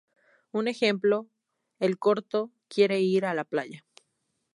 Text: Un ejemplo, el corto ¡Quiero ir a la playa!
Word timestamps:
Un 0.51 0.67
ejemplo, 0.67 1.29
el 1.77 1.99
corto 1.99 2.51
¡Quiero 2.69 2.95
ir 2.95 3.23
a 3.23 3.35
la 3.35 3.43
playa! 3.43 3.85